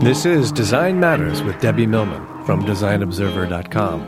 [0.00, 4.00] This is Design Matters with Debbie Millman from DesignObserver.com.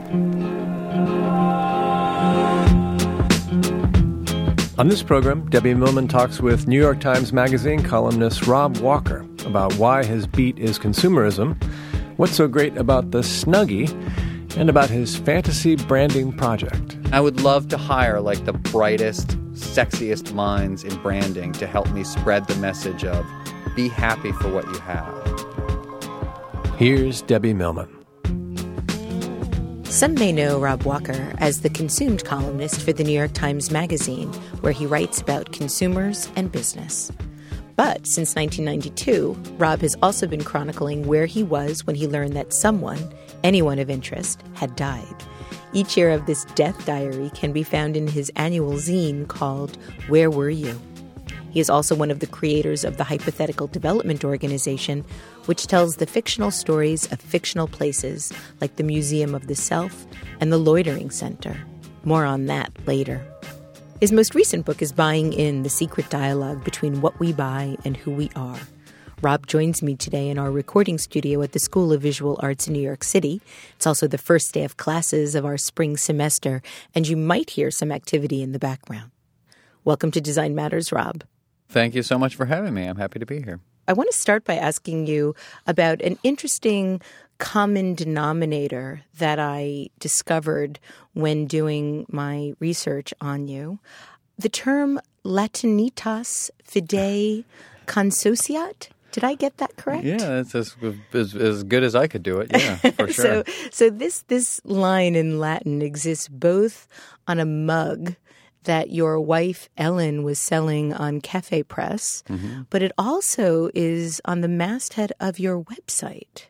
[4.77, 9.73] On this program, Debbie Millman talks with New York Times Magazine columnist Rob Walker about
[9.75, 11.63] why his beat is consumerism,
[12.17, 13.89] what's so great about the Snuggie,
[14.57, 16.97] and about his fantasy branding project.
[17.13, 22.05] I would love to hire like the brightest, sexiest minds in branding to help me
[22.05, 23.25] spread the message of
[23.75, 25.23] be happy for what you have.
[26.77, 27.89] Here's Debbie Millman.
[29.85, 34.33] Some may know Rob Walker as the consumed columnist for the New York Times Magazine,
[34.63, 37.13] where he writes about consumers and business.
[37.77, 42.53] But since 1992, Rob has also been chronicling where he was when he learned that
[42.53, 43.13] someone,
[43.45, 45.25] anyone of interest, had died.
[45.75, 50.31] Each year of this death diary can be found in his annual zine called Where
[50.31, 50.79] Were You?
[51.51, 55.05] He is also one of the creators of the Hypothetical Development Organization,
[55.47, 60.07] which tells the fictional stories of fictional places like the Museum of the Self
[60.41, 61.57] and the Loitering Center.
[62.05, 63.25] More on that later.
[64.01, 67.97] His most recent book is Buying In The Secret Dialogue Between What We Buy and
[67.97, 68.59] Who We Are.
[69.23, 72.73] Rob joins me today in our recording studio at the School of Visual Arts in
[72.73, 73.41] New York City.
[73.77, 76.61] It's also the first day of classes of our spring semester,
[76.93, 79.13] and you might hear some activity in the background.
[79.85, 81.23] Welcome to Design Matters, Rob.
[81.69, 82.85] Thank you so much for having me.
[82.85, 83.61] I'm happy to be here.
[83.87, 85.37] I want to start by asking you
[85.69, 87.01] about an interesting
[87.39, 90.81] common denominator that I discovered
[91.13, 93.79] when doing my research on you.
[94.37, 97.45] The term Latinitas fidei
[97.87, 98.89] consociat.
[99.13, 100.05] Did I get that correct?
[100.05, 100.75] Yeah, that's as,
[101.13, 102.51] as, as good as I could do it.
[102.51, 103.55] Yeah, for so, sure.
[103.71, 106.89] so this this line in Latin exists both
[107.29, 108.17] on a mug
[108.65, 112.63] that your wife Ellen was selling on Cafe Press, mm-hmm.
[112.71, 116.47] but it also is on the masthead of your website.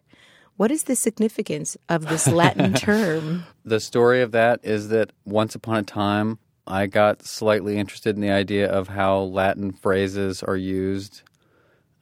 [0.57, 3.45] What is the significance of this Latin term?
[3.65, 8.23] The story of that is that once upon a time, I got slightly interested in
[8.23, 11.23] the idea of how Latin phrases are used,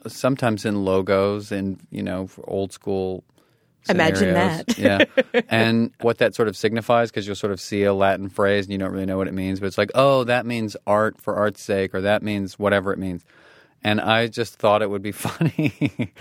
[0.06, 3.24] sometimes in logos and you know old school
[3.82, 4.20] Scenarios.
[4.20, 4.78] Imagine that.
[4.78, 5.42] yeah.
[5.48, 8.72] And what that sort of signifies, because you'll sort of see a Latin phrase and
[8.72, 11.34] you don't really know what it means, but it's like, oh, that means art for
[11.34, 13.24] art's sake, or that means whatever it means.
[13.82, 16.12] And I just thought it would be funny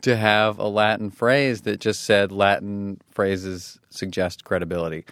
[0.00, 5.04] to have a Latin phrase that just said Latin phrases suggest credibility.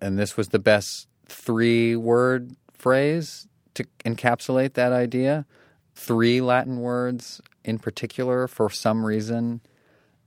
[0.00, 5.46] And this was the best three word phrase to encapsulate that idea.
[5.96, 9.60] Three Latin words in particular, for some reason,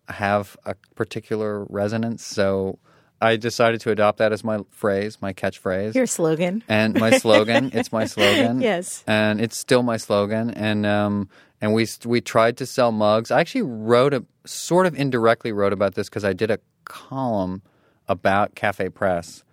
[0.10, 2.26] have a particular resonance.
[2.26, 2.80] So
[3.22, 5.94] I decided to adopt that as my phrase, my catchphrase.
[5.94, 6.64] Your slogan.
[6.68, 7.72] And my slogan.
[7.74, 8.62] it's my slogan.
[8.62, 9.04] Yes.
[9.08, 10.50] And it's still my slogan.
[10.50, 11.30] And um,
[11.62, 13.32] and we we tried to sell mugs.
[13.32, 17.62] I actually wrote a sort of indirectly wrote about this because I did a column
[18.08, 19.44] about Cafe Press.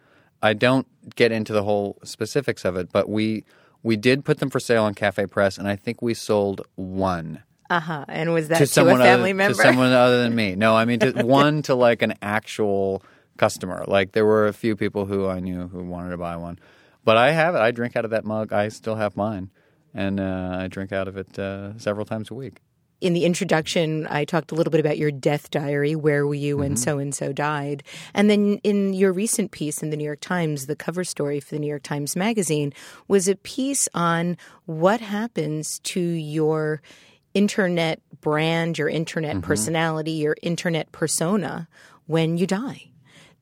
[0.42, 3.44] I don't get into the whole specifics of it, but we
[3.86, 7.44] we did put them for sale on Cafe Press, and I think we sold one.
[7.70, 8.04] Uh huh.
[8.08, 9.56] And was that to, to someone a family other, member?
[9.56, 10.56] To someone other than me.
[10.56, 13.04] No, I mean to, one to like an actual
[13.36, 13.84] customer.
[13.86, 16.58] Like there were a few people who I knew who wanted to buy one,
[17.04, 17.58] but I have it.
[17.58, 18.52] I drink out of that mug.
[18.52, 19.50] I still have mine,
[19.94, 22.62] and uh, I drink out of it uh, several times a week.
[23.00, 25.94] In the introduction, I talked a little bit about your death diary.
[25.94, 27.82] Where were you when so and so died?
[28.14, 31.54] And then in your recent piece in the New York Times, the cover story for
[31.54, 32.72] the New York Times Magazine
[33.06, 36.80] was a piece on what happens to your
[37.34, 39.46] internet brand, your internet mm-hmm.
[39.46, 41.68] personality, your internet persona
[42.06, 42.90] when you die.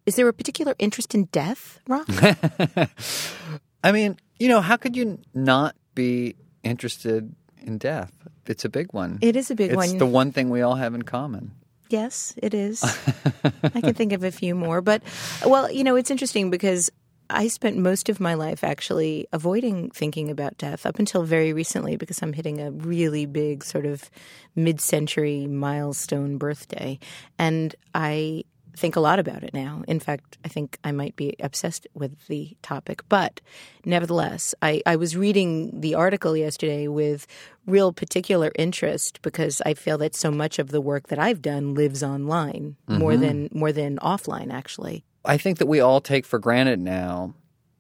[0.05, 2.07] Is there a particular interest in death, Rob?
[3.85, 8.13] I mean, you know, how could you not be interested in death?
[8.47, 9.19] It's a big one.
[9.21, 9.89] It is a big it's one.
[9.89, 11.53] It's the one thing we all have in common.
[11.91, 12.83] Yes, it is.
[13.63, 15.03] I can think of a few more, but
[15.45, 16.91] well, you know, it's interesting because
[17.31, 21.97] I spent most of my life actually avoiding thinking about death up until very recently
[21.97, 24.11] because I'm hitting a really big sort of
[24.55, 26.99] mid century milestone birthday.
[27.39, 28.45] And I
[28.77, 29.83] think a lot about it now.
[29.87, 33.03] In fact, I think I might be obsessed with the topic.
[33.09, 33.41] But
[33.85, 37.27] nevertheless, I, I was reading the article yesterday with
[37.67, 41.75] real particular interest because I feel that so much of the work that I've done
[41.75, 42.99] lives online mm-hmm.
[42.99, 45.05] more than more than offline actually.
[45.25, 47.35] I think that we all take for granted now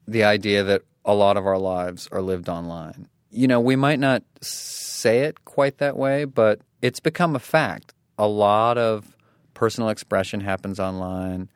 [0.08, 3.08] the idea that a lot of our lives are lived online.
[3.30, 7.92] You know, we might not say it quite that way, but it's become a fact.
[8.16, 9.14] A lot of
[9.54, 11.48] personal expression happens online.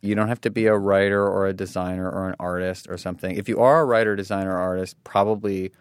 [0.00, 3.36] You don't have to be a writer or a designer or an artist or something.
[3.36, 5.72] If you are a writer, designer, artist, probably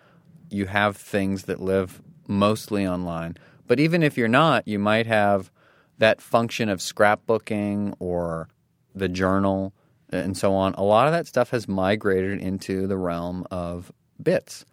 [0.50, 3.38] you have things that live mostly online.
[3.68, 5.51] But even if you're not, you might have
[6.00, 8.50] that function of scrapbooking or
[8.95, 9.74] the journal
[10.10, 10.74] and so on.
[10.74, 13.92] A lot of that stuff has migrated into the realm of
[14.22, 14.65] bits.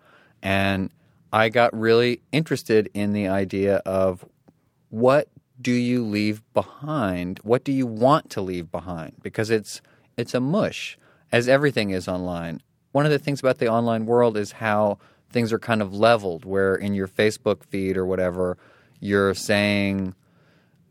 [0.43, 0.91] And
[1.33, 4.25] I got really interested in the idea of
[4.89, 5.29] what
[5.61, 7.39] do you leave behind?
[7.43, 9.15] What do you want to leave behind?
[9.23, 9.81] Because it's
[10.17, 10.99] it's a mush,
[11.33, 12.63] as everything is online.
[12.93, 14.99] One of the things about the online world is how
[15.31, 18.57] things are kind of leveled, where in your Facebook feed or whatever,
[19.01, 20.15] you're saying,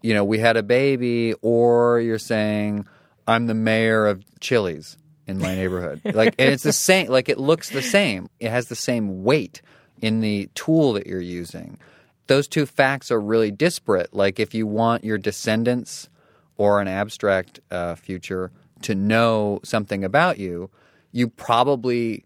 [0.01, 2.85] you know, we had a baby, or you're saying,
[3.27, 6.01] I'm the mayor of Chili's in my neighborhood.
[6.13, 8.29] like, and it's the same, like, it looks the same.
[8.39, 9.63] It has the same weight
[10.01, 11.79] in the tool that you're using.
[12.27, 14.13] Those two facts are really disparate.
[14.13, 16.09] Like, if you want your descendants
[16.57, 18.51] or an abstract uh, future
[18.81, 20.69] to know something about you,
[21.11, 22.25] you probably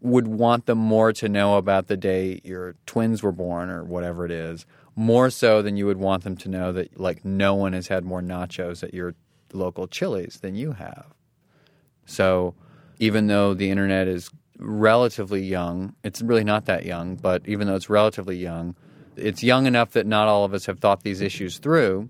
[0.00, 4.26] would want them more to know about the day your twins were born or whatever
[4.26, 7.72] it is, more so than you would want them to know that like no one
[7.72, 9.14] has had more nachos at your
[9.52, 11.06] local Chili's than you have.
[12.06, 12.54] So
[12.98, 17.74] even though the internet is relatively young, it's really not that young, but even though
[17.74, 18.76] it's relatively young,
[19.16, 22.08] it's young enough that not all of us have thought these issues through,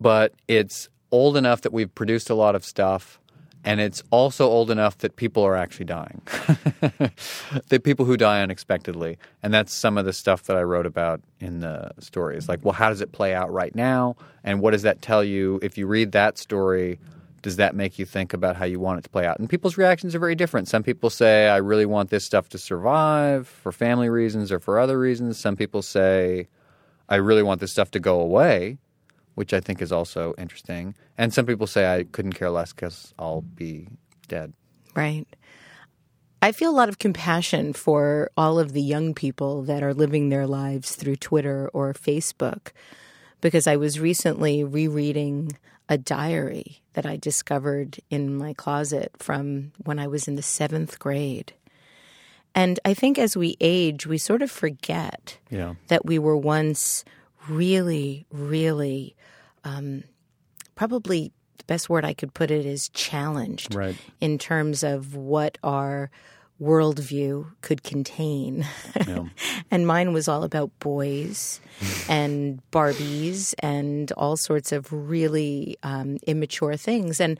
[0.00, 3.20] but it's old enough that we've produced a lot of stuff
[3.66, 6.22] and it's also old enough that people are actually dying.
[7.68, 9.18] the people who die unexpectedly.
[9.42, 12.36] And that's some of the stuff that I wrote about in the story.
[12.36, 14.14] It's like, well, how does it play out right now?
[14.44, 15.58] And what does that tell you?
[15.62, 17.00] If you read that story,
[17.46, 19.38] does that make you think about how you want it to play out?
[19.38, 20.66] And people's reactions are very different.
[20.66, 24.80] Some people say, I really want this stuff to survive for family reasons or for
[24.80, 25.38] other reasons.
[25.38, 26.48] Some people say,
[27.08, 28.78] I really want this stuff to go away
[29.36, 30.94] which I think is also interesting.
[31.16, 33.86] And some people say I couldn't care less because I'll be
[34.28, 34.54] dead.
[34.94, 35.26] Right.
[36.40, 40.30] I feel a lot of compassion for all of the young people that are living
[40.30, 42.72] their lives through Twitter or Facebook
[43.42, 45.52] because I was recently rereading
[45.88, 50.98] a diary that I discovered in my closet from when I was in the seventh
[50.98, 51.52] grade.
[52.54, 55.74] And I think as we age, we sort of forget yeah.
[55.88, 57.04] that we were once
[57.48, 59.14] really, really
[59.62, 60.04] um,
[60.74, 63.96] probably the best word I could put it is challenged right.
[64.20, 66.10] in terms of what our
[66.60, 68.66] worldview could contain.
[69.06, 69.24] Yeah.
[69.70, 71.60] and mine was all about boys
[72.08, 77.20] and Barbies and all sorts of really um, immature things.
[77.20, 77.38] And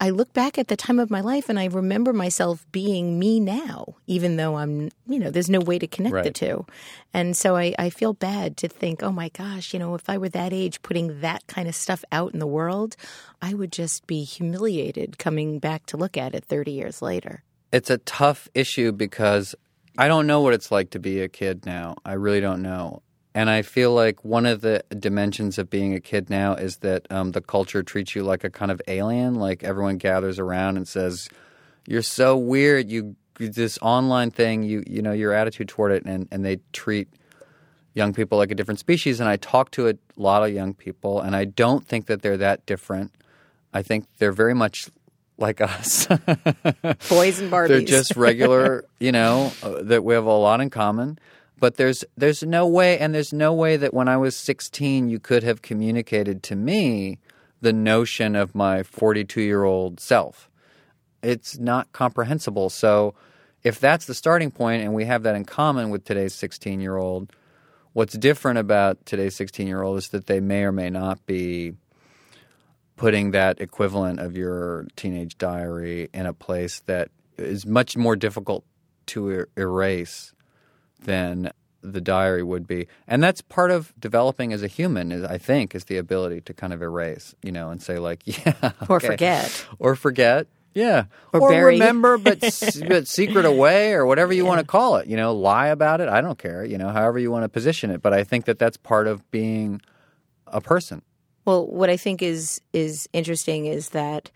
[0.00, 3.40] I look back at the time of my life and I remember myself being me
[3.40, 6.24] now, even though I'm, you know, there's no way to connect right.
[6.24, 6.66] the two.
[7.14, 10.18] And so I, I feel bad to think, oh my gosh, you know, if I
[10.18, 12.96] were that age putting that kind of stuff out in the world,
[13.40, 17.42] I would just be humiliated coming back to look at it 30 years later.
[17.72, 19.54] It's a tough issue because
[19.98, 21.96] I don't know what it's like to be a kid now.
[22.04, 23.02] I really don't know.
[23.34, 27.06] And I feel like one of the dimensions of being a kid now is that
[27.10, 29.34] um, the culture treats you like a kind of alien.
[29.34, 31.28] Like everyone gathers around and says,
[31.86, 32.90] "You're so weird.
[32.90, 34.62] You this online thing.
[34.62, 37.08] You you know your attitude toward it." And and they treat
[37.94, 39.20] young people like a different species.
[39.20, 42.38] And I talk to a lot of young people, and I don't think that they're
[42.38, 43.12] that different.
[43.72, 44.88] I think they're very much
[45.38, 46.06] like us.
[47.08, 47.68] Boys and Barbies.
[47.68, 51.18] They're just regular, you know, uh, that we have a lot in common
[51.60, 55.18] but there's there's no way and there's no way that when I was 16 you
[55.18, 57.18] could have communicated to me
[57.60, 60.48] the notion of my 42-year-old self.
[61.22, 62.70] It's not comprehensible.
[62.70, 63.14] So
[63.64, 67.32] if that's the starting point and we have that in common with today's 16-year-old,
[67.94, 71.72] what's different about today's 16-year-old is that they may or may not be
[72.98, 78.64] putting that equivalent of your teenage diary in a place that is much more difficult
[79.06, 80.34] to er- erase
[81.00, 81.50] than
[81.80, 82.88] the diary would be.
[83.06, 86.52] And that's part of developing as a human, is, I think, is the ability to
[86.52, 88.52] kind of erase, you know, and say, like, yeah.
[88.62, 88.86] Okay.
[88.88, 89.66] Or forget.
[89.78, 90.48] Or forget.
[90.74, 91.04] Yeah.
[91.32, 92.40] Or, or remember, but,
[92.88, 94.48] but secret away or whatever you yeah.
[94.48, 95.06] want to call it.
[95.06, 96.08] You know, lie about it.
[96.08, 98.02] I don't care, you know, however you want to position it.
[98.02, 99.80] But I think that that's part of being
[100.48, 101.02] a person.
[101.48, 104.30] Well, what I think is is interesting is that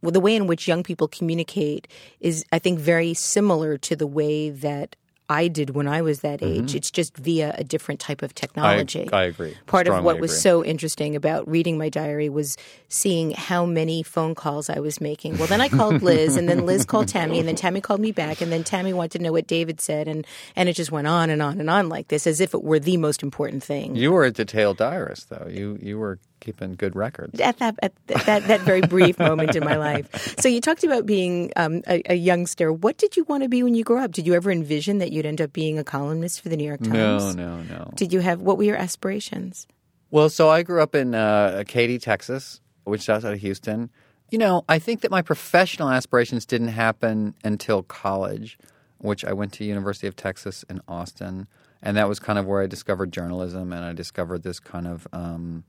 [0.00, 1.86] well, the way in which young people communicate
[2.20, 4.96] is, I think, very similar to the way that
[5.32, 6.68] I did when I was that age.
[6.68, 6.76] Mm-hmm.
[6.76, 9.08] It's just via a different type of technology.
[9.10, 9.56] I, I agree.
[9.66, 12.58] Part Strongly of what was so interesting about reading my diary was
[12.88, 15.38] seeing how many phone calls I was making.
[15.38, 18.12] Well, then I called Liz, and then Liz called Tammy, and then Tammy called me
[18.12, 21.06] back, and then Tammy wanted to know what David said, and and it just went
[21.06, 23.96] on and on and on like this, as if it were the most important thing.
[23.96, 25.48] You were a detailed diarist, though.
[25.50, 27.40] You you were keeping good records.
[27.40, 30.36] At that, at that, that very brief moment in my life.
[30.40, 32.72] So you talked about being um, a, a, youngster.
[32.72, 34.12] What did you want to be when you grew up?
[34.12, 36.82] Did you ever envision that you'd end up being a columnist for the New York
[36.82, 37.34] Times?
[37.34, 37.90] No, no, no.
[37.94, 39.66] Did you have, what were your aspirations?
[40.10, 43.88] Well, so I grew up in uh, Katy, Texas, which is outside of Houston.
[44.30, 48.58] You know, I think that my professional aspirations didn't happen until college,
[48.98, 51.46] which I went to University of Texas in Austin,
[51.82, 55.06] and that was kind of where I discovered journalism, and I discovered this kind of
[55.12, 55.64] um,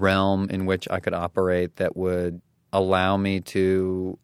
[0.00, 2.40] realm in which I could operate that would
[2.72, 4.18] allow me to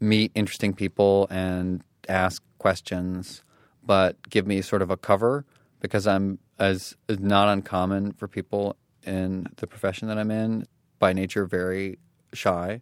[0.00, 3.42] meet interesting people and ask questions,
[3.82, 5.44] but give me sort of a cover
[5.80, 10.66] because I'm as not uncommon for people in the profession that I'm in
[10.98, 11.98] by nature very
[12.32, 12.80] shy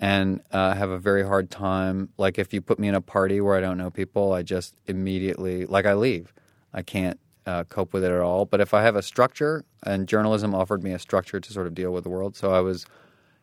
[0.00, 2.10] and uh, have a very hard time.
[2.18, 4.76] Like if you put me in a party where I don't know people, I just
[4.86, 6.32] immediately like I leave.
[6.72, 7.18] I can't
[7.48, 8.44] uh, cope with it at all.
[8.44, 11.74] But if I have a structure, and journalism offered me a structure to sort of
[11.74, 12.86] deal with the world, so I was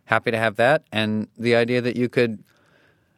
[0.05, 2.43] happy to have that, and the idea that you could,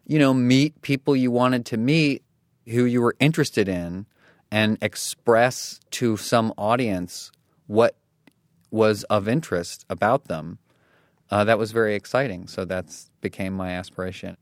[0.05, 2.23] you know, meet people you wanted to meet,
[2.65, 4.05] who you were interested in,
[4.49, 7.31] and express to some audience
[7.67, 7.97] what
[8.71, 10.59] was of interest about them
[11.29, 12.47] uh, that was very exciting.
[12.47, 14.37] So that's became my aspiration.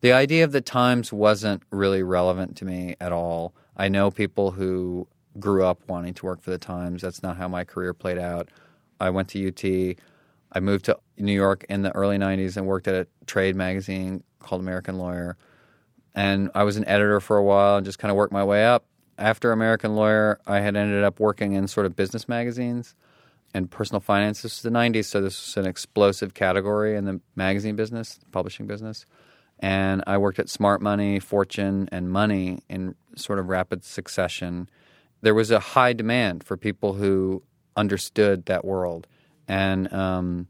[0.00, 3.54] The idea of the Times wasn't really relevant to me at all.
[3.76, 7.02] I know people who grew up wanting to work for the Times.
[7.02, 8.48] That's not how my career played out.
[9.00, 9.96] I went to UT.
[10.52, 14.22] I moved to New York in the early 90s and worked at a trade magazine
[14.40, 15.36] called American Lawyer.
[16.14, 18.64] And I was an editor for a while and just kind of worked my way
[18.64, 18.86] up.
[19.18, 22.94] After American Lawyer, I had ended up working in sort of business magazines
[23.54, 24.42] and personal finance.
[24.42, 28.66] This was the 90s, so this was an explosive category in the magazine business, publishing
[28.66, 29.06] business.
[29.58, 34.68] And I worked at Smart Money, Fortune, and Money in sort of rapid succession.
[35.22, 37.42] There was a high demand for people who
[37.76, 39.06] understood that world.
[39.48, 40.46] And um,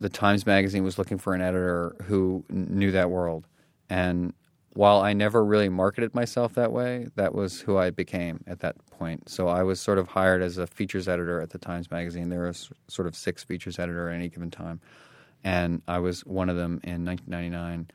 [0.00, 3.46] the Times Magazine was looking for an editor who knew that world.
[3.88, 4.34] And
[4.76, 8.76] while I never really marketed myself that way, that was who I became at that
[8.90, 9.28] point.
[9.30, 12.28] So I was sort of hired as a features editor at the Times Magazine.
[12.28, 14.80] There was sort of six features editor at any given time,
[15.42, 17.88] and I was one of them in 1999.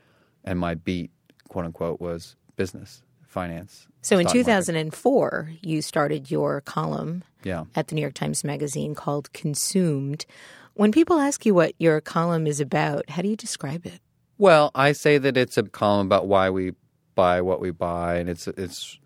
[0.43, 1.11] And my beat,
[1.50, 3.88] quote unquote, was business, finance.
[4.01, 5.65] So in 2004, market.
[5.65, 7.65] you started your column yeah.
[7.75, 10.25] at the New York Times Magazine called Consumed.
[10.73, 14.00] When people ask you what your column is about, how do you describe it?
[14.38, 16.73] Well, I say that it's a column about why we
[17.13, 18.97] buy what we buy, and it's it's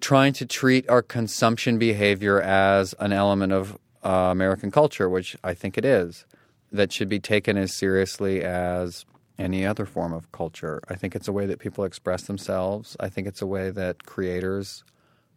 [0.00, 5.54] trying to treat our consumption behavior as an element of uh, American culture, which I
[5.54, 6.26] think it is,
[6.70, 9.06] that should be taken as seriously as
[9.38, 10.80] any other form of culture.
[10.88, 12.96] I think it's a way that people express themselves.
[13.00, 14.84] I think it's a way that creators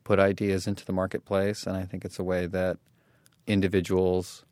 [0.03, 2.77] put ideas into the marketplace, and I think it's a way that
[3.45, 4.45] individuals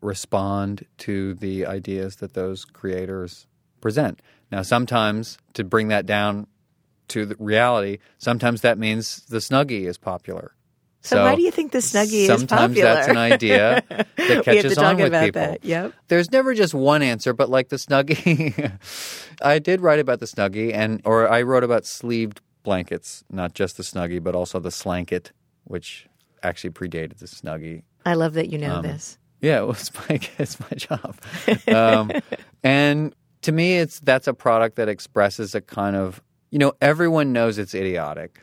[0.00, 3.46] respond to the ideas that those creators
[3.80, 4.20] present.
[4.50, 6.46] Now, sometimes to bring that down
[7.08, 10.52] to reality, sometimes that means the Snuggie is popular.
[11.00, 12.38] So, so why do you think the Snuggie is popular?
[12.38, 15.40] Sometimes that's an idea that catches on with people.
[15.40, 15.64] That.
[15.64, 15.94] Yep.
[16.08, 18.78] There's never just one answer, but like the Snuggie,
[19.42, 23.76] I did write about the Snuggie, and or I wrote about sleeved blankets, not just
[23.76, 25.32] the Snuggie, but also the Slanket,
[25.64, 26.06] which
[26.42, 27.82] actually predated the Snuggie.
[28.04, 29.18] I love that you know um, this.
[29.40, 31.16] Yeah, it was my it's my job,
[31.68, 32.10] um,
[32.64, 37.32] and to me, it's that's a product that expresses a kind of you know everyone
[37.32, 38.40] knows it's idiotic,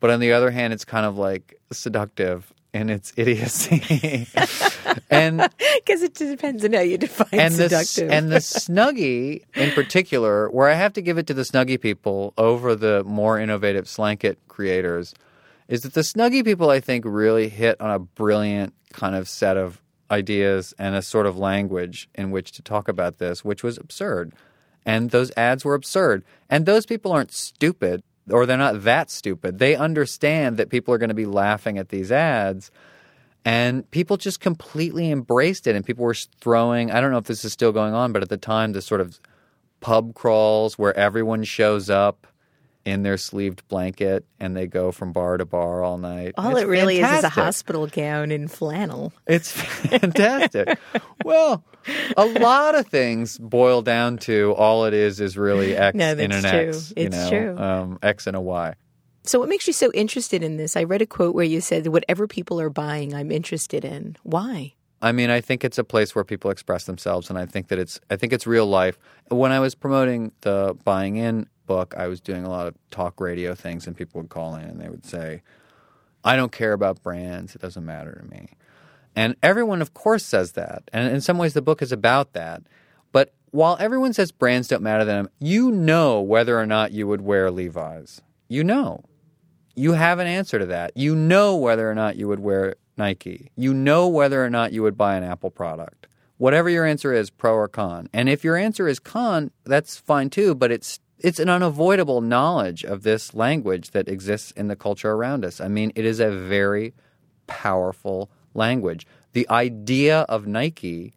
[0.00, 4.26] but on the other hand, it's kind of like seductive and its idiocy,
[5.10, 8.08] and because it depends on how you define and seductive.
[8.08, 11.80] The, and the snuggie in particular, where I have to give it to the snuggie
[11.80, 15.14] people over the more innovative slanket creators,
[15.68, 19.56] is that the snuggie people I think really hit on a brilliant kind of set
[19.56, 23.78] of ideas and a sort of language in which to talk about this, which was
[23.78, 24.32] absurd.
[24.84, 26.24] And those ads were absurd.
[26.48, 29.58] And those people aren't stupid, or they're not that stupid.
[29.58, 32.70] They understand that people are going to be laughing at these ads.
[33.44, 35.76] And people just completely embraced it.
[35.76, 38.28] And people were throwing, I don't know if this is still going on, but at
[38.28, 39.20] the time, the sort of
[39.80, 42.26] pub crawls where everyone shows up
[42.84, 46.34] in their sleeved blanket and they go from bar to bar all night.
[46.36, 47.18] All it's it really fantastic.
[47.18, 49.12] is is a hospital gown in flannel.
[49.26, 50.78] It's fantastic.
[51.24, 51.64] well,
[52.16, 56.32] a lot of things boil down to all it is is really X no, in
[56.32, 56.68] an true.
[56.68, 56.92] X.
[56.96, 57.58] It's know, true.
[57.58, 58.74] Um, X and a Y.
[59.24, 60.76] So, what makes you so interested in this?
[60.76, 64.16] I read a quote where you said, Whatever people are buying, I'm interested in.
[64.22, 64.74] Why?
[65.02, 67.78] I mean, I think it's a place where people express themselves, and I think that
[67.78, 68.98] it's I think it's real life.
[69.28, 73.20] When I was promoting the buying in book, I was doing a lot of talk
[73.20, 75.42] radio things, and people would call in and they would say,
[76.24, 78.50] "I don't care about brands; it doesn't matter to me."
[79.16, 80.82] And everyone, of course, says that.
[80.92, 82.62] And in some ways, the book is about that.
[83.12, 87.08] But while everyone says brands don't matter to them, you know whether or not you
[87.08, 88.20] would wear Levi's.
[88.48, 89.02] You know.
[89.74, 90.96] You have an answer to that.
[90.96, 93.50] You know whether or not you would wear Nike.
[93.56, 96.06] You know whether or not you would buy an Apple product.
[96.38, 98.08] Whatever your answer is, pro or con.
[98.12, 102.84] And if your answer is con, that's fine too, but it's it's an unavoidable knowledge
[102.84, 105.62] of this language that exists in the culture around us.
[105.62, 106.92] I mean, it is a very
[107.46, 109.06] powerful language.
[109.32, 111.14] The idea of Nike,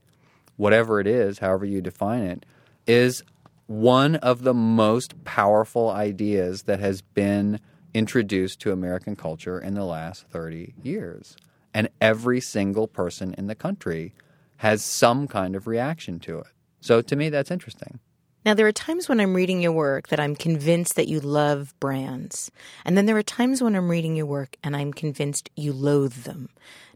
[0.58, 2.46] whatever it is, however you define it,
[2.86, 3.24] is
[3.68, 7.60] one of the most powerful ideas that has been
[7.94, 11.36] introduced to American culture in the last 30 years.
[11.74, 14.14] And every single person in the country
[14.58, 16.48] has some kind of reaction to it.
[16.82, 18.00] So to me, that's interesting.
[18.46, 21.74] Now, there are times when I'm reading your work that I'm convinced that you love
[21.80, 22.50] brands.
[22.86, 26.24] And then there are times when I'm reading your work and I'm convinced you loathe
[26.24, 26.50] them.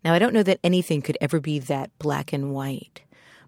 [0.05, 3.01] Now, I don't know that anything could ever be that black and white,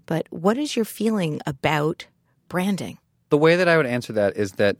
[0.05, 2.07] but what is your feeling about
[2.49, 2.97] branding?
[3.29, 4.77] The way that I would answer that is that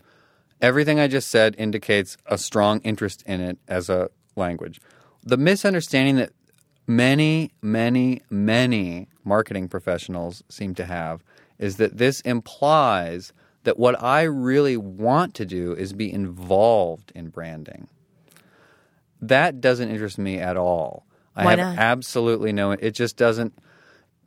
[0.62, 4.82] everything I just said indicates a strong interest in it as a language.
[5.24, 6.32] The misunderstanding that
[6.86, 11.24] many, many, many marketing professionals seem to have
[11.60, 13.34] is that this implies
[13.64, 17.88] that what I really want to do is be involved in branding.
[19.22, 21.06] That doesn't interest me at all.
[21.36, 21.78] I Why have not?
[21.78, 23.54] absolutely no it just doesn't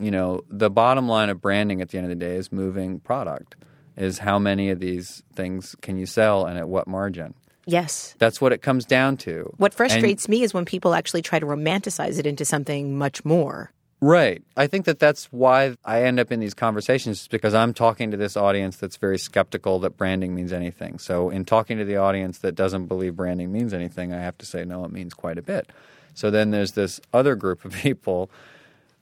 [0.01, 3.01] you know, the bottom line of branding at the end of the day is moving
[3.01, 3.57] product.
[3.97, 7.35] Is how many of these things can you sell and at what margin?
[7.67, 8.15] Yes.
[8.19, 9.53] That's what it comes down to.
[9.57, 13.25] What And- frustrates me is when people actually try to romanticize it into something much
[13.25, 13.73] more.
[14.01, 14.45] Right.
[14.57, 18.17] I think that that's why I end up in these conversations because I'm talking to
[18.17, 21.01] this audience that's very skeptical that branding means anything.
[21.01, 24.47] So in talking to the audience that doesn't believe branding means anything, I have to
[24.47, 25.71] say no, it means quite a bit.
[26.15, 28.31] So then there's this other group of people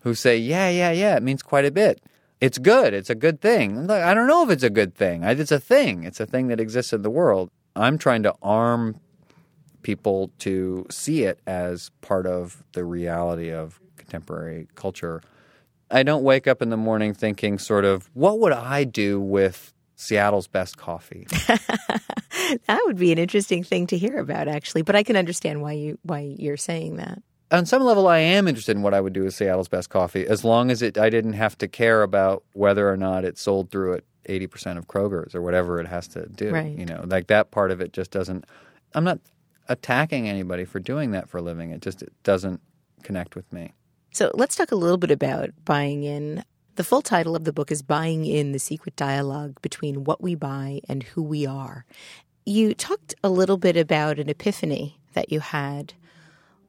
[0.00, 2.00] who say, yeah, yeah, yeah, it means quite a bit.
[2.40, 2.94] It's good.
[2.94, 3.90] It's a good thing.
[3.90, 5.24] I don't know if it's a good thing.
[5.24, 6.04] It's a thing.
[6.04, 7.50] It's a thing that exists in the world.
[7.74, 9.00] I'm trying to arm
[9.82, 15.22] people to see it as part of the reality of contemporary culture.
[15.90, 19.72] I don't wake up in the morning thinking, sort of, what would I do with
[19.94, 21.26] Seattle's best coffee?
[22.66, 24.82] That would be an interesting thing to hear about, actually.
[24.82, 27.22] But I can understand why you why you're saying that.
[27.50, 30.26] On some level, I am interested in what I would do with Seattle's best coffee,
[30.26, 33.70] as long as it I didn't have to care about whether or not it sold
[33.70, 36.50] through at eighty percent of Kroger's or whatever it has to do.
[36.50, 36.76] Right.
[36.76, 38.44] You know, like that part of it just doesn't.
[38.94, 39.18] I'm not
[39.68, 41.70] attacking anybody for doing that for a living.
[41.70, 42.60] It just it doesn't
[43.02, 43.72] connect with me.
[44.16, 46.42] So let's talk a little bit about buying in.
[46.76, 50.34] The full title of the book is Buying in the Secret Dialogue Between What We
[50.34, 51.84] Buy and Who We Are.
[52.46, 55.92] You talked a little bit about an epiphany that you had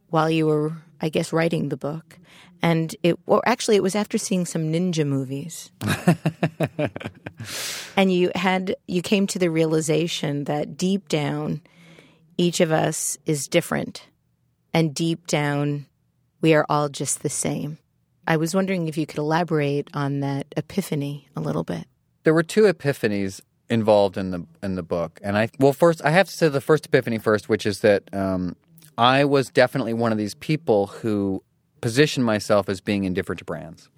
[0.10, 2.19] while you were, I guess, writing the book.
[2.62, 5.71] And it, or actually, it was after seeing some ninja movies.
[7.95, 11.62] and you had, you came to the realization that deep down,
[12.38, 14.03] each of us is different.
[14.73, 15.86] And deep down,
[16.41, 17.78] we are all just the same.
[18.28, 21.86] I was wondering if you could elaborate on that epiphany a little bit.
[22.23, 26.12] there were two epiphanies involved in the in the book, and I well first I
[26.12, 28.56] have to say the first epiphany first, which is that um,
[28.97, 31.43] I was definitely one of these people who
[31.82, 33.89] positioned myself as being indifferent to brands,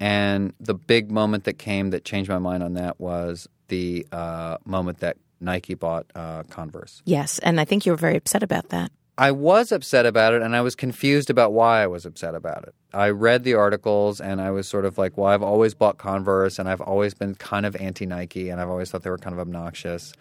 [0.00, 4.56] and the big moment that came that changed my mind on that was the uh,
[4.64, 7.02] moment that Nike bought uh, Converse.
[7.04, 8.90] Yes, and I think you were very upset about that.
[9.18, 12.64] I was upset about it and I was confused about why I was upset about
[12.64, 12.74] it.
[12.92, 16.58] I read the articles and I was sort of like, well, I've always bought Converse
[16.58, 19.32] and I've always been kind of anti Nike and I've always thought they were kind
[19.32, 20.12] of obnoxious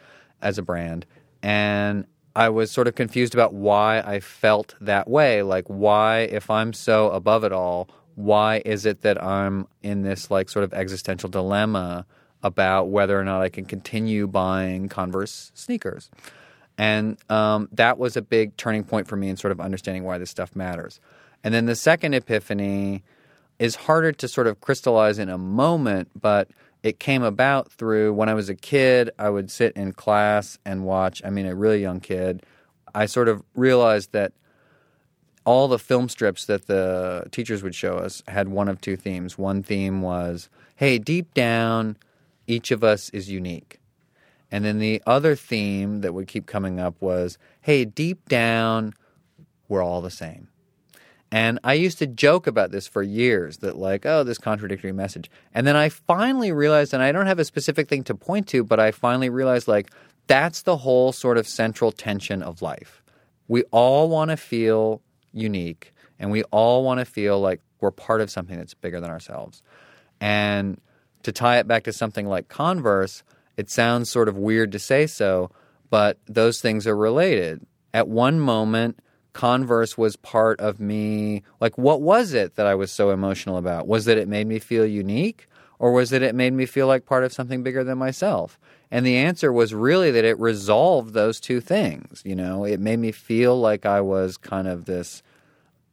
[0.41, 1.05] as a brand.
[1.43, 2.05] And
[2.37, 5.41] I was sort of confused about why I felt that way.
[5.41, 10.31] Like, why, if I'm so above it all, why is it that I'm in this
[10.31, 12.05] like sort of existential dilemma
[12.43, 16.09] about whether or not I can continue buying Converse sneakers?
[16.77, 20.17] And um, that was a big turning point for me in sort of understanding why
[20.17, 20.99] this stuff matters.
[21.43, 23.03] And then the second epiphany
[23.59, 26.49] is harder to sort of crystallize in a moment, but
[26.83, 30.83] it came about through when I was a kid, I would sit in class and
[30.83, 32.43] watch, I mean, a really young kid.
[32.93, 34.33] I sort of realized that
[35.45, 39.37] all the film strips that the teachers would show us had one of two themes.
[39.37, 41.97] One theme was, hey, deep down,
[42.47, 43.79] each of us is unique.
[44.55, 48.93] And then the other theme that would keep coming up was, hey, deep down,
[49.67, 50.47] we're all the same.
[51.29, 55.29] And I used to joke about this for years that, like, oh, this contradictory message.
[55.53, 58.63] And then I finally realized, and I don't have a specific thing to point to,
[58.63, 59.91] but I finally realized, like,
[60.27, 63.03] that's the whole sort of central tension of life.
[63.49, 65.01] We all want to feel
[65.33, 69.09] unique, and we all want to feel like we're part of something that's bigger than
[69.09, 69.61] ourselves.
[70.21, 70.79] And
[71.23, 73.21] to tie it back to something like Converse,
[73.57, 75.51] it sounds sort of weird to say so,
[75.89, 77.65] but those things are related.
[77.93, 78.99] At one moment,
[79.33, 81.43] Converse was part of me.
[81.59, 83.87] Like, what was it that I was so emotional about?
[83.87, 85.47] Was that it made me feel unique?
[85.77, 88.57] Or was it it made me feel like part of something bigger than myself?
[88.91, 92.21] And the answer was really that it resolved those two things.
[92.23, 95.21] You know, it made me feel like I was kind of this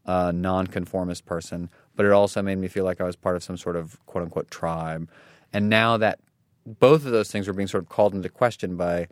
[0.06, 3.56] uh, nonconformist person, but it also made me feel like I was part of some
[3.56, 5.08] sort of quote unquote tribe.
[5.52, 6.20] And now that
[6.66, 9.08] both of those things were being sort of called into question by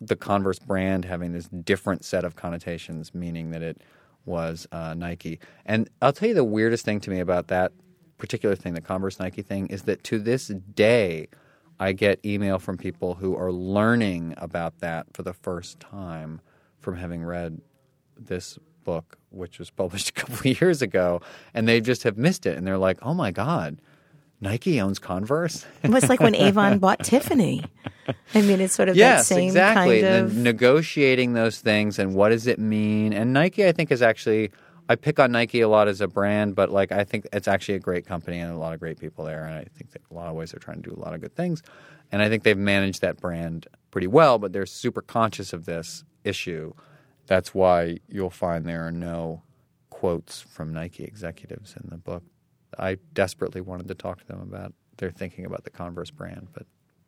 [0.00, 3.82] the Converse brand having this different set of connotations, meaning that it
[4.24, 5.40] was uh, Nike.
[5.66, 7.72] And I'll tell you the weirdest thing to me about that
[8.18, 11.28] particular thing, the Converse Nike thing, is that to this day,
[11.80, 16.40] I get email from people who are learning about that for the first time
[16.80, 17.60] from having read
[18.16, 21.20] this book, which was published a couple of years ago,
[21.54, 22.56] and they just have missed it.
[22.56, 23.80] And they're like, oh my God,
[24.40, 25.66] Nike owns Converse?
[25.82, 27.64] it was like when Avon bought Tiffany.
[28.34, 30.02] I mean, it's sort of yes, that same exactly.
[30.02, 30.34] kind of.
[30.34, 33.12] The negotiating those things and what does it mean?
[33.12, 34.50] And Nike, I think, is actually.
[34.90, 37.74] I pick on Nike a lot as a brand, but like I think it's actually
[37.74, 40.14] a great company and a lot of great people there, and I think that a
[40.14, 41.62] lot of ways they're trying to do a lot of good things,
[42.10, 44.38] and I think they've managed that brand pretty well.
[44.38, 46.72] But they're super conscious of this issue.
[47.26, 49.42] That's why you'll find there are no
[49.90, 52.22] quotes from Nike executives in the book.
[52.78, 56.66] I desperately wanted to talk to them about their thinking about the Converse brand, but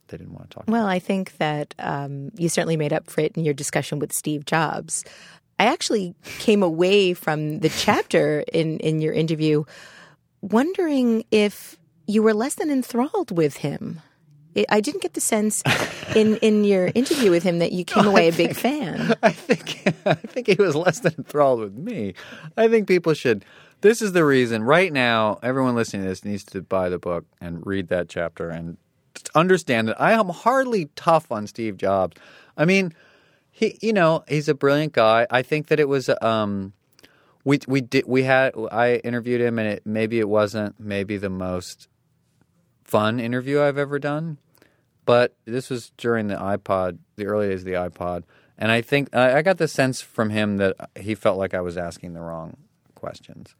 [0.08, 0.64] they didn't want to talk.
[0.68, 4.12] Well, I think that um, you certainly made up for it in your discussion with
[4.12, 5.04] Steve Jobs.
[5.58, 9.64] I actually came away from the chapter in, in your interview
[10.40, 14.00] wondering if you were less than enthralled with him.
[14.68, 15.62] I didn't get the sense
[16.16, 19.14] in, in your interview with him that you came away a big fan.
[19.22, 22.14] I think I think he was less than enthralled with me.
[22.56, 23.44] I think people should.
[23.80, 24.62] This is the reason.
[24.62, 28.50] Right now, everyone listening to this needs to buy the book and read that chapter
[28.50, 28.76] and
[29.34, 32.18] understand that I am hardly tough on Steve Jobs.
[32.58, 32.92] I mean,
[33.50, 35.26] he, you know, he's a brilliant guy.
[35.30, 36.74] I think that it was, um,
[37.44, 41.30] we we did we had I interviewed him and it maybe it wasn't maybe the
[41.30, 41.88] most
[42.84, 44.36] fun interview I've ever done,
[45.06, 48.24] but this was during the iPod, the early days of the iPod,
[48.58, 51.62] and I think I, I got the sense from him that he felt like I
[51.62, 52.58] was asking the wrong
[52.94, 53.54] questions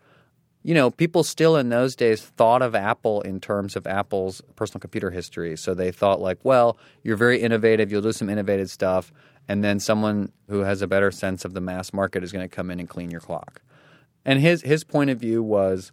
[0.62, 4.80] you know, people still in those days thought of Apple in terms of Apple's personal
[4.80, 5.56] computer history.
[5.56, 9.12] So they thought, like, well, you're very innovative, you'll do some innovative stuff,
[9.48, 12.54] and then someone who has a better sense of the mass market is going to
[12.54, 13.62] come in and clean your clock.
[14.24, 15.92] And his, his point of view was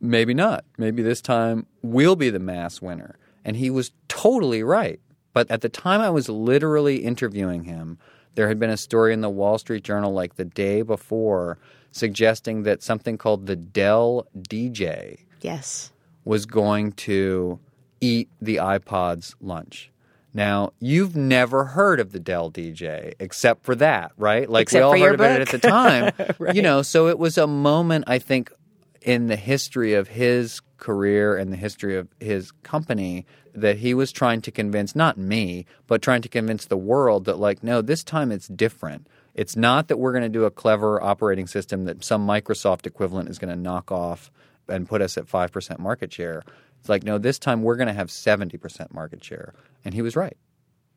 [0.00, 0.64] maybe not.
[0.78, 3.18] Maybe this time we'll be the mass winner.
[3.44, 5.00] And he was totally right.
[5.34, 7.98] But at the time I was literally interviewing him,
[8.36, 11.58] there had been a story in the Wall Street Journal like the day before
[11.90, 15.90] suggesting that something called the Dell DJ Yes.
[16.24, 17.58] was going to
[18.00, 19.90] eat the iPod's lunch.
[20.34, 24.48] Now, you've never heard of the Dell DJ except for that, right?
[24.48, 26.12] Like Except we all heard about it at the time.
[26.38, 26.54] Right.
[26.54, 28.52] You know, so it was a moment I think
[29.00, 33.24] in the history of his career and the history of his company
[33.56, 37.38] that he was trying to convince not me, but trying to convince the world that
[37.38, 39.06] like no, this time it's different.
[39.34, 43.28] It's not that we're going to do a clever operating system that some Microsoft equivalent
[43.28, 44.30] is going to knock off
[44.68, 46.42] and put us at 5% market share.
[46.80, 49.54] It's like no, this time we're going to have 70% market share.
[49.84, 50.36] And he was right.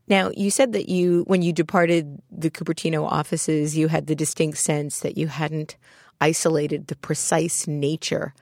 [0.07, 4.57] Now, you said that you, when you departed the Cupertino offices, you had the distinct
[4.57, 5.77] sense that you hadn't
[6.19, 8.33] isolated the precise nature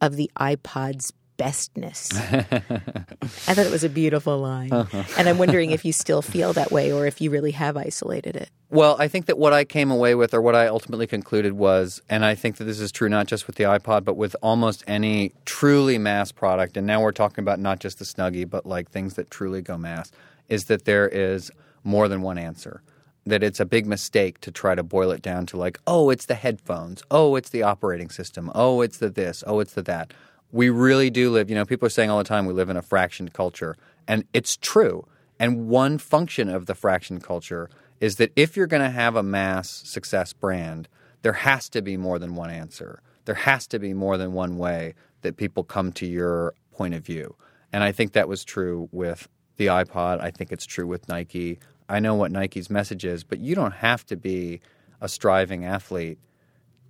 [0.00, 2.14] of the iPod's bestness.
[3.48, 4.72] I thought it was a beautiful line.
[4.72, 5.02] Uh-huh.
[5.18, 8.36] And I'm wondering if you still feel that way or if you really have isolated
[8.36, 8.48] it.
[8.70, 12.00] Well, I think that what I came away with, or what I ultimately concluded was,
[12.08, 14.84] and I think that this is true not just with the iPod, but with almost
[14.86, 18.90] any truly mass product, and now we're talking about not just the Snuggie, but like
[18.90, 20.10] things that truly go mass,
[20.48, 21.50] is that there is
[21.84, 22.82] more than one answer.
[23.26, 26.26] That it's a big mistake to try to boil it down to like, oh, it's
[26.26, 30.12] the headphones, oh, it's the operating system, oh, it's the this, oh, it's the that.
[30.52, 32.76] We really do live, you know, people are saying all the time we live in
[32.76, 35.06] a fractioned culture, and it's true.
[35.38, 37.68] And one function of the fraction culture
[38.00, 40.88] is that if you're going to have a mass success brand,
[41.22, 43.00] there has to be more than one answer.
[43.24, 47.04] There has to be more than one way that people come to your point of
[47.04, 47.34] view.
[47.72, 50.20] And I think that was true with the iPod.
[50.20, 51.58] I think it's true with Nike.
[51.88, 54.60] I know what Nike's message is, but you don't have to be
[55.00, 56.18] a striving athlete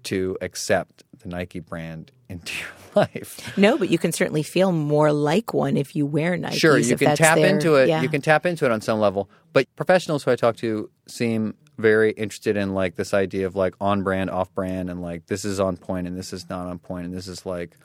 [0.05, 3.57] to accept the Nike brand into your life.
[3.57, 6.55] No, but you can certainly feel more like one if you wear Nikes.
[6.55, 7.89] Sure, you can tap their- into it.
[7.89, 8.03] Yeah.
[8.03, 9.29] You can tap into it on some level.
[9.53, 13.75] But professionals who I talk to seem very interested in like this idea of like
[13.81, 16.79] on brand, off brand, and like this is on point and this is not on
[16.79, 17.77] point, and this is like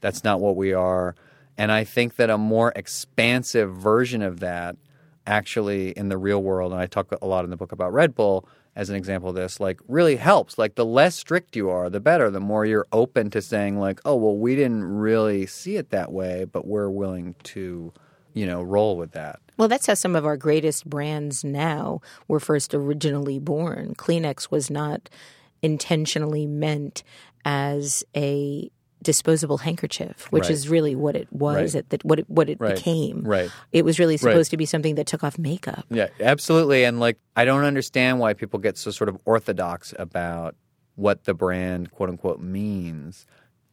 [0.00, 1.14] that's not what we are.
[1.58, 4.76] And I think that a more expansive version of that
[5.26, 8.14] actually in the real world, and I talk a lot in the book about Red
[8.14, 10.56] Bull as an example of this, like really helps.
[10.58, 12.30] Like the less strict you are, the better.
[12.30, 16.12] The more you're open to saying, like, oh, well, we didn't really see it that
[16.12, 17.92] way, but we're willing to,
[18.32, 19.40] you know, roll with that.
[19.58, 23.94] Well, that's how some of our greatest brands now were first originally born.
[23.94, 25.10] Kleenex was not
[25.60, 27.02] intentionally meant
[27.44, 28.70] as a
[29.02, 30.50] disposable handkerchief, which Right.
[30.50, 31.88] is really what it was, Right.
[31.90, 32.74] that what it, what it Right.
[32.74, 33.22] became.
[33.22, 33.50] Right.
[33.72, 35.84] It was really supposed to be something that took off makeup.
[35.90, 36.84] Yeah, absolutely.
[36.84, 40.54] And like, I don't understand why people get so sort of orthodox about
[40.94, 43.26] what the brand, quote unquote, means.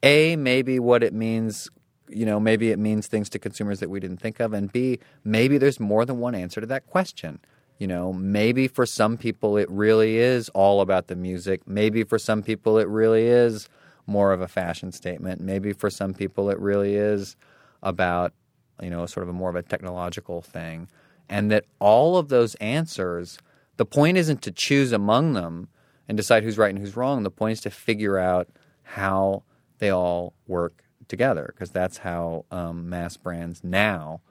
[0.04, 1.70] A, maybe what it means,
[2.08, 4.54] you know, maybe it means things to consumers that we didn't think of.
[4.54, 7.40] And B, maybe there's more than one answer to that question.
[7.78, 11.62] You know, maybe for some people it really is all about the music.
[11.68, 13.70] Maybe for some people it really is
[14.10, 15.40] more of a fashion statement.
[15.40, 17.36] Maybe for some people it really is
[17.84, 18.34] about,
[18.82, 20.88] you know, sort of a more of a technological thing.
[21.30, 23.38] And that all of those answers,
[23.78, 25.70] the point isn't to choose among them
[26.08, 27.24] and decide who's right and who's wrong.
[27.24, 28.50] The point is to figure out
[28.82, 29.44] how
[29.78, 34.22] they all work together because that's how um, mass brands now,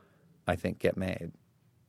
[0.47, 1.33] I think, get made.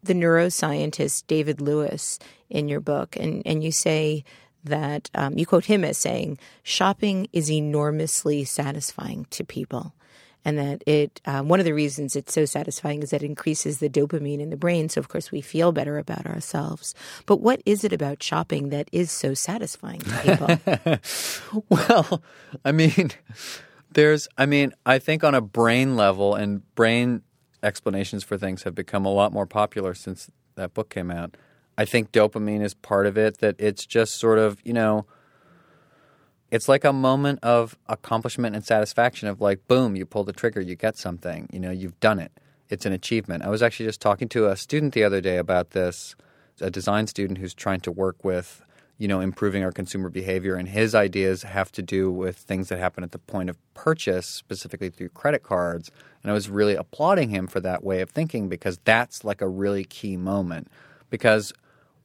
[0.02, 4.24] the neuroscientist David Lewis in your book, and, and you say
[4.64, 9.94] that um, you quote him as saying, shopping is enormously satisfying to people.
[10.46, 13.80] And that it, um, one of the reasons it's so satisfying is that it increases
[13.80, 14.88] the dopamine in the brain.
[14.88, 16.96] So, of course, we feel better about ourselves.
[17.26, 21.00] But what is it about shopping that is so satisfying to people?
[21.70, 22.22] Well,
[22.64, 23.12] I mean,
[23.92, 27.24] there's, I mean, I think on a brain level, and brain
[27.62, 31.36] explanations for things have become a lot more popular since that book came out.
[31.80, 35.06] I think dopamine is part of it, that it's just sort of, you know,
[36.52, 40.60] it's like a moment of accomplishment and satisfaction of like, boom, you pull the trigger,
[40.60, 42.34] you get something, you know, you've done it.
[42.68, 43.46] It's an achievement.
[43.46, 46.18] I was actually just talking to a student the other day about this,
[46.60, 48.62] a design student who's trying to work with,
[48.98, 50.56] you know, improving our consumer behavior.
[50.56, 54.28] And his ideas have to do with things that happen at the point of purchase,
[54.28, 55.92] specifically through credit cards.
[56.24, 59.48] And I was really applauding him for that way of thinking because that's like a
[59.48, 60.68] really key moment.
[61.10, 61.54] Because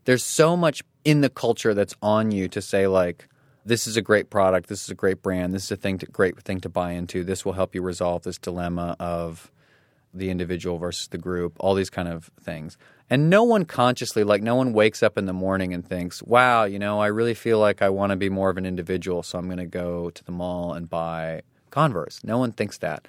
[0.05, 3.29] there's so much in the culture that's on you to say like
[3.64, 6.07] this is a great product this is a great brand this is a thing to,
[6.07, 7.25] great thing to buy into.
[7.25, 9.51] This will help you resolve this dilemma of
[10.12, 12.79] the individual versus the group all these kind of things.
[13.11, 16.64] And no one consciously like no one wakes up in the morning and thinks wow
[16.64, 19.38] you know i really feel like i want to be more of an individual so
[19.38, 21.43] i'm going to go to the mall and buy
[21.75, 22.21] converse.
[22.23, 23.07] No one thinks that.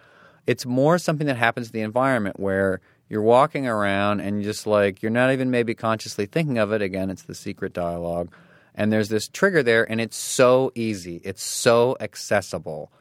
[0.48, 5.02] It's more something that happens to the environment where you're walking around and just like
[5.02, 6.82] you're not even maybe consciously thinking of it.
[6.82, 8.32] Again it's the secret dialogue.
[8.74, 11.22] And there's this trigger there and it's so easy.
[11.24, 12.92] It's so accessible.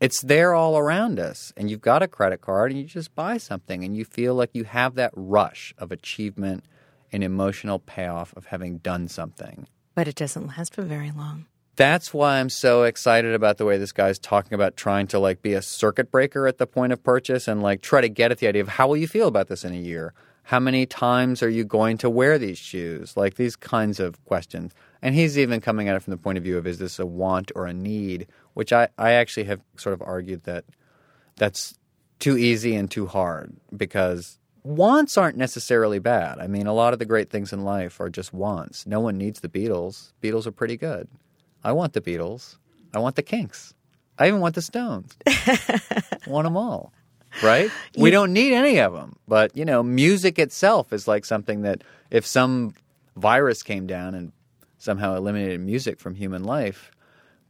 [0.00, 3.36] It's there all around us and you've got a credit card and you just buy
[3.36, 6.64] something and you feel like you have that rush of achievement
[7.12, 9.66] and emotional payoff of having done something.
[9.94, 11.46] But it doesn't last for very long.
[11.78, 15.42] That's why I'm so excited about the way this guy's talking about trying to like
[15.42, 18.38] be a circuit breaker at the point of purchase and like try to get at
[18.38, 20.12] the idea of how will you feel about this in a year?
[20.42, 23.16] How many times are you going to wear these shoes?
[23.16, 24.72] Like these kinds of questions.
[25.00, 27.06] And he's even coming at it from the point of view of is this a
[27.06, 30.64] want or a need, which I, I actually have sort of argued that
[31.36, 31.78] that's
[32.18, 36.40] too easy and too hard because wants aren't necessarily bad.
[36.40, 38.84] I mean, a lot of the great things in life are just wants.
[38.84, 40.12] No one needs the Beatles.
[40.20, 41.06] Beatles are pretty good.
[41.64, 42.56] I want the Beatles.
[42.94, 43.74] I want the Kinks.
[44.18, 45.16] I even want the Stones.
[45.26, 45.90] I
[46.26, 46.92] want them all.
[47.42, 47.70] Right?
[47.96, 49.16] We don't need any of them.
[49.28, 52.74] But, you know, music itself is like something that if some
[53.16, 54.32] virus came down and
[54.78, 56.90] somehow eliminated music from human life,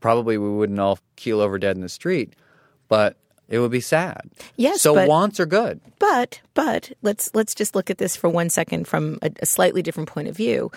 [0.01, 2.35] probably we wouldn't all keel over dead in the street.
[2.89, 3.17] But
[3.49, 4.31] it would be sad.
[4.57, 5.81] Yes, So but- wants are good.
[5.99, 9.83] But but let's let's just look at this for one second from a, a slightly
[9.83, 10.71] different point of view.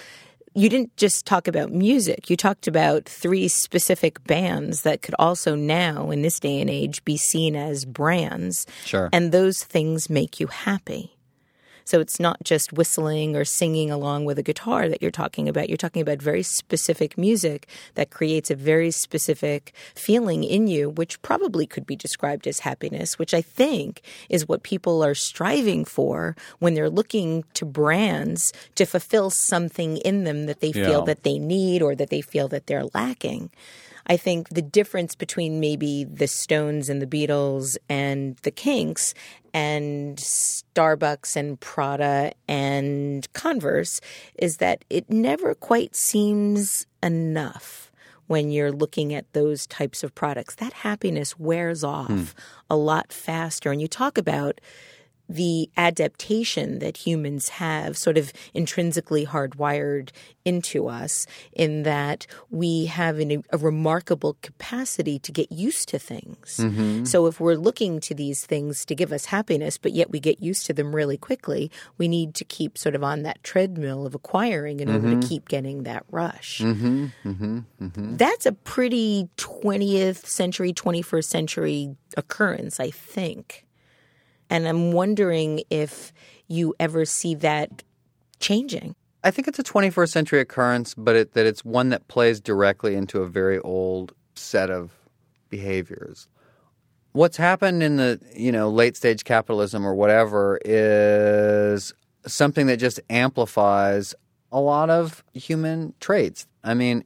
[0.53, 2.29] You didn't just talk about music.
[2.29, 7.03] You talked about three specific bands that could also now, in this day and age,
[7.05, 8.67] be seen as brands.
[8.83, 9.09] Sure.
[9.13, 11.17] And those things make you happy.
[11.91, 15.67] So it's not just whistling or singing along with a guitar that you're talking about.
[15.67, 21.21] You're talking about very specific music that creates a very specific feeling in you, which
[21.21, 26.37] probably could be described as happiness, which I think is what people are striving for
[26.59, 31.37] when they're looking to brands to fulfill something in them that they feel that they
[31.37, 33.49] need or that they feel that they're lacking.
[34.11, 39.13] I think the difference between maybe the Stones and the Beatles and the Kinks
[39.53, 44.01] and Starbucks and Prada and Converse
[44.35, 47.89] is that it never quite seems enough
[48.27, 50.55] when you're looking at those types of products.
[50.55, 52.25] That happiness wears off hmm.
[52.69, 53.71] a lot faster.
[53.71, 54.59] And you talk about
[55.35, 60.09] the adaptation that humans have sort of intrinsically hardwired
[60.43, 66.57] into us in that we have an, a remarkable capacity to get used to things.
[66.57, 67.05] Mm-hmm.
[67.05, 70.41] So if we're looking to these things to give us happiness, but yet we get
[70.41, 74.15] used to them really quickly, we need to keep sort of on that treadmill of
[74.15, 74.95] acquiring in mm-hmm.
[74.97, 75.29] order to mm-hmm.
[75.29, 76.59] keep getting that rush.
[76.59, 77.05] Mm-hmm.
[77.23, 77.59] mm-hmm.
[77.81, 78.17] mm-hmm.
[78.17, 83.65] That's a pretty 20th century, 21st century occurrence, I think.
[84.51, 86.11] And I'm wondering if
[86.47, 87.83] you ever see that
[88.39, 88.95] changing.
[89.23, 92.95] I think it's a 21st century occurrence, but it, that it's one that plays directly
[92.95, 94.91] into a very old set of
[95.49, 96.27] behaviors.
[97.13, 101.93] What's happened in the you know late stage capitalism or whatever is
[102.25, 104.15] something that just amplifies
[104.51, 106.47] a lot of human traits.
[106.63, 107.03] I mean,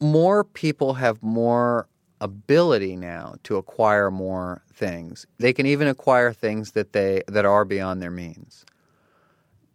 [0.00, 1.88] more people have more
[2.20, 5.26] ability now to acquire more things.
[5.38, 8.64] They can even acquire things that they that are beyond their means.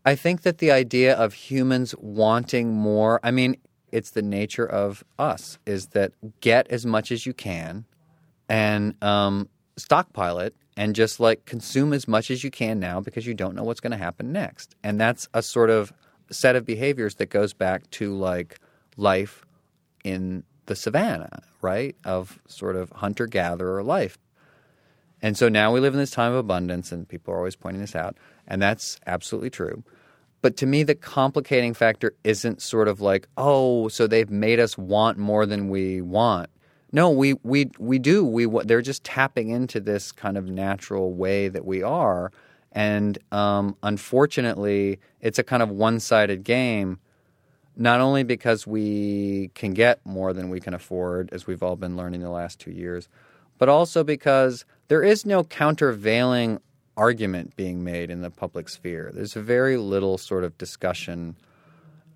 [0.05, 3.55] I think that the idea of humans wanting more, I mean,
[3.91, 7.85] it's the nature of us is that get as much as you can
[8.49, 13.25] and um, stockpile it and just like consume as much as you can now because
[13.25, 14.75] you don't know what's going to happen next.
[14.83, 15.93] And that's a sort of
[16.31, 18.59] set of behaviors that goes back to like
[18.97, 19.45] life
[20.03, 21.95] in the savannah, right?
[22.03, 24.17] Of sort of hunter gatherer life.
[25.21, 27.81] And so now we live in this time of abundance, and people are always pointing
[27.81, 29.83] this out, and that's absolutely true.
[30.41, 34.77] But to me, the complicating factor isn't sort of like, oh, so they've made us
[34.77, 36.49] want more than we want.
[36.91, 38.25] No, we we we do.
[38.25, 42.31] We they're just tapping into this kind of natural way that we are,
[42.73, 46.99] and um, unfortunately, it's a kind of one-sided game
[47.75, 51.97] not only because we can get more than we can afford, as we've all been
[51.97, 53.09] learning the last two years,
[53.57, 56.59] but also because there is no countervailing
[56.95, 59.11] argument being made in the public sphere.
[59.13, 61.35] There's very little sort of discussion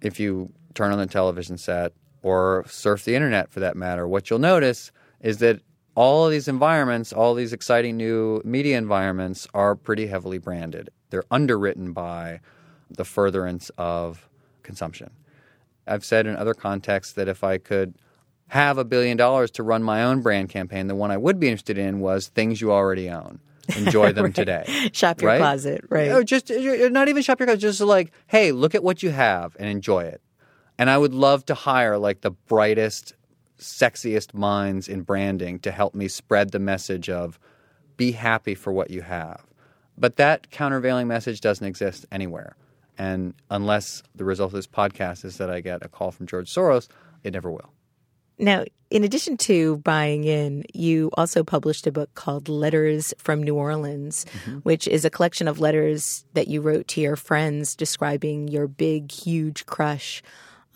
[0.01, 4.07] if you turn on the television set or surf the internet for that matter.
[4.07, 4.91] What you'll notice
[5.21, 5.61] is that
[5.95, 10.91] all of these environments, all these exciting new media environments are pretty heavily branded.
[11.09, 12.41] They're underwritten by
[12.91, 14.29] the furtherance of
[14.61, 15.09] consumption.
[15.87, 17.95] I've said in other contexts that if I could
[18.49, 21.47] have a billion dollars to run my own brand campaign, the one I would be
[21.47, 23.39] interested in was things you already own.
[23.75, 24.35] Enjoy them right.
[24.35, 24.89] today.
[24.93, 25.39] Shop your right?
[25.39, 26.09] closet, right?
[26.11, 27.61] Oh, just uh, not even shop your closet.
[27.61, 30.21] Just like, hey, look at what you have and enjoy it.
[30.77, 33.15] And I would love to hire like the brightest,
[33.59, 37.39] sexiest minds in branding to help me spread the message of
[37.97, 39.45] be happy for what you have.
[39.97, 42.55] But that countervailing message doesn't exist anywhere.
[42.97, 46.53] And unless the result of this podcast is that I get a call from George
[46.53, 46.87] Soros,
[47.23, 47.71] it never will.
[48.39, 53.55] Now, in addition to buying in, you also published a book called Letters from New
[53.55, 54.59] Orleans, mm-hmm.
[54.59, 59.11] which is a collection of letters that you wrote to your friends describing your big,
[59.11, 60.21] huge crush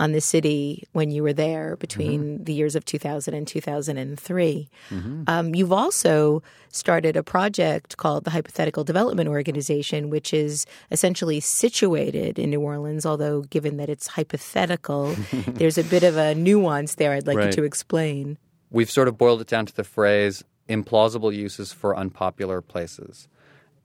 [0.02, 2.44] on the city when you were there between mm-hmm.
[2.46, 4.70] the years of 2000 and 2003.
[4.90, 5.24] Mm-hmm.
[5.28, 12.40] Um, you've also started a project called the Hypothetical Development Organization, which is essentially situated
[12.40, 15.14] in New Orleans, although given that it's hypothetical,
[15.48, 17.46] there's a bit of a nuance there I'd like right.
[17.46, 18.40] you to explain.
[18.72, 23.28] We've sort of boiled it down to the phrase implausible uses for unpopular places.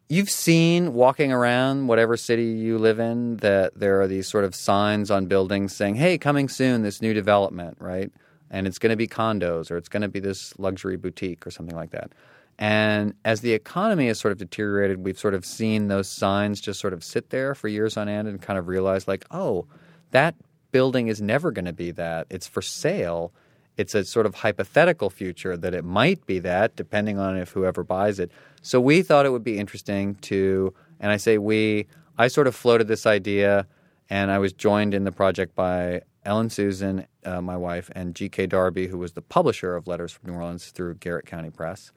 [0.08, 4.54] You've seen walking around whatever city you live in that there are these sort of
[4.54, 8.12] signs on buildings saying, hey, coming soon, this new development, right?
[8.48, 11.50] And it's going to be condos or it's going to be this luxury boutique or
[11.50, 12.12] something like that.
[12.58, 16.78] And as the economy has sort of deteriorated, we've sort of seen those signs just
[16.78, 19.66] sort of sit there for years on end and kind of realize, like, oh,
[20.12, 20.36] that
[20.70, 22.26] building is never going to be that.
[22.30, 23.32] It's for sale.
[23.76, 27.84] It's a sort of hypothetical future that it might be that, depending on if whoever
[27.84, 28.30] buys it.
[28.62, 31.86] So we thought it would be interesting to, and I say we,
[32.16, 33.66] I sort of floated this idea,
[34.08, 38.46] and I was joined in the project by Ellen Susan, uh, my wife, and G.K.
[38.46, 41.92] Darby, who was the publisher of Letters from New Orleans through Garrett County Press.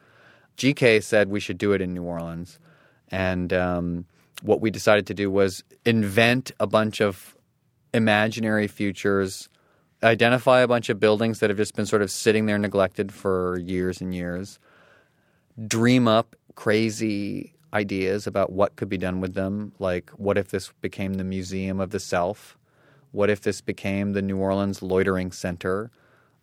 [0.57, 0.99] G.K.
[0.99, 2.59] said we should do it in New Orleans,
[3.09, 4.05] and um,
[4.41, 7.35] what we decided to do was invent a bunch of
[7.93, 9.49] imaginary futures,
[10.03, 13.57] identify a bunch of buildings that have just been sort of sitting there neglected for
[13.59, 14.59] years and years,
[15.67, 19.73] dream up crazy ideas about what could be done with them.
[19.79, 22.57] Like, what if this became the Museum of the Self?
[23.11, 25.91] What if this became the New Orleans Loitering Center?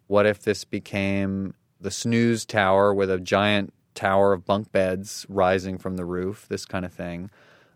[0.06, 5.78] What if this became the snooze tower with a giant tower of bunk beds rising
[5.78, 6.46] from the roof?
[6.48, 7.30] This kind of thing.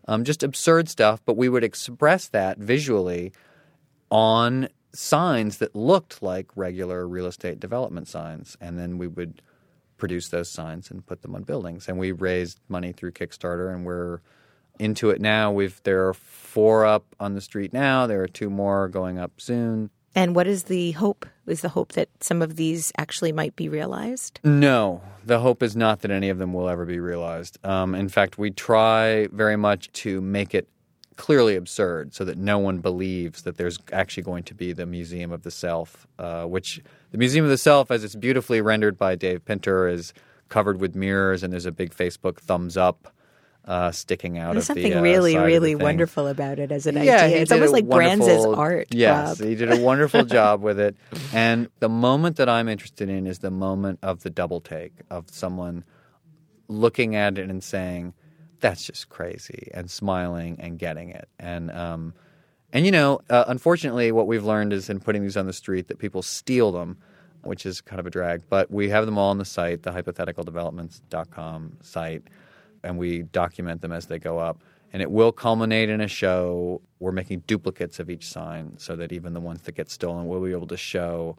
[0.07, 3.33] Um, just absurd stuff, but we would express that visually
[4.09, 8.57] on signs that looked like regular real estate development signs.
[8.59, 9.41] And then we would
[9.97, 11.87] produce those signs and put them on buildings.
[11.87, 14.19] And we raised money through Kickstarter, and we're
[14.79, 15.51] into it now.
[15.51, 18.07] We've there are four up on the street now.
[18.07, 19.91] There are two more going up soon.
[20.13, 21.25] And what is the hope?
[21.47, 24.39] Is the hope that some of these actually might be realized?
[24.43, 27.59] No, the hope is not that any of them will ever be realized.
[27.65, 30.67] Um, in fact, we try very much to make it
[31.21, 35.31] clearly absurd so that no one believes that there's actually going to be the Museum
[35.31, 39.15] of the Self, uh, which the Museum of the Self, as it's beautifully rendered by
[39.15, 40.13] Dave Pinter, is
[40.49, 43.13] covered with mirrors and there's a big Facebook thumbs up.
[43.65, 46.71] Uh, sticking out There's of something the uh, really, of really the wonderful about it
[46.71, 47.37] as an Yeah, idea.
[47.41, 48.87] It's almost like brands as art.
[48.91, 50.97] Yes, he did a wonderful job with it.
[51.31, 55.29] And the moment that I'm interested in is the moment of the double take of
[55.29, 55.85] someone
[56.67, 58.13] looking at it and saying,
[58.61, 61.27] "That's just crazy," and smiling and getting it.
[61.39, 62.13] And um,
[62.73, 65.87] and you know, uh, unfortunately, what we've learned is in putting these on the street
[65.89, 66.97] that people steal them,
[67.43, 68.43] which is kind of a drag.
[68.49, 72.23] But we have them all on the site, the hypotheticaldevelopments.com site,
[72.83, 74.63] and we document them as they go up.
[74.93, 76.81] And it will culminate in a show.
[76.99, 80.43] We're making duplicates of each sign so that even the ones that get stolen, we'll
[80.43, 81.37] be able to show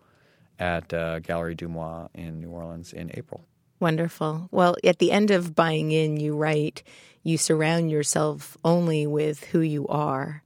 [0.58, 3.44] at uh, Gallery Dumois in New Orleans in April.
[3.82, 4.46] Wonderful.
[4.52, 6.84] Well, at the end of buying in, you write,
[7.24, 10.44] you surround yourself only with who you are.